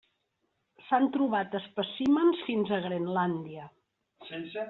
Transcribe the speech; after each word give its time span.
S’han 0.85 1.05
trobat 1.17 1.57
espècimens 1.59 2.41
fins 2.49 2.73
a 2.77 2.81
Grenlàndia. 2.87 3.71